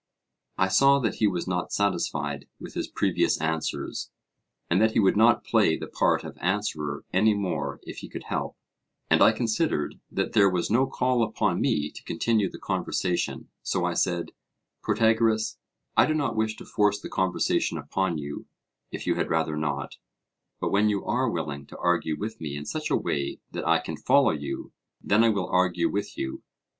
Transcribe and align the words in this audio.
I 0.57 0.67
saw 0.67 0.97
that 0.97 1.17
he 1.17 1.27
was 1.27 1.47
not 1.47 1.71
satisfied 1.71 2.47
with 2.59 2.73
his 2.73 2.87
previous 2.87 3.39
answers, 3.39 4.09
and 4.67 4.81
that 4.81 4.93
he 4.93 4.99
would 4.99 5.15
not 5.15 5.43
play 5.43 5.77
the 5.77 5.85
part 5.85 6.23
of 6.23 6.39
answerer 6.41 7.05
any 7.13 7.35
more 7.35 7.79
if 7.83 7.97
he 7.99 8.09
could 8.09 8.23
help; 8.23 8.57
and 9.11 9.21
I 9.21 9.31
considered 9.31 9.99
that 10.11 10.33
there 10.33 10.49
was 10.49 10.71
no 10.71 10.87
call 10.87 11.21
upon 11.21 11.61
me 11.61 11.91
to 11.91 12.03
continue 12.03 12.49
the 12.49 12.57
conversation; 12.57 13.49
so 13.61 13.85
I 13.85 13.93
said: 13.93 14.31
Protagoras, 14.81 15.59
I 15.95 16.07
do 16.07 16.15
not 16.15 16.35
wish 16.35 16.55
to 16.55 16.65
force 16.65 16.99
the 16.99 17.07
conversation 17.07 17.77
upon 17.77 18.17
you 18.17 18.47
if 18.91 19.05
you 19.05 19.13
had 19.13 19.29
rather 19.29 19.55
not, 19.55 19.97
but 20.59 20.71
when 20.71 20.89
you 20.89 21.05
are 21.05 21.29
willing 21.29 21.67
to 21.67 21.77
argue 21.77 22.17
with 22.17 22.41
me 22.41 22.57
in 22.57 22.65
such 22.65 22.89
a 22.89 22.95
way 22.97 23.39
that 23.51 23.67
I 23.67 23.77
can 23.77 23.97
follow 23.97 24.31
you, 24.31 24.71
then 24.99 25.23
I 25.23 25.29
will 25.29 25.47
argue 25.47 25.91
with 25.91 26.17
you. 26.17 26.41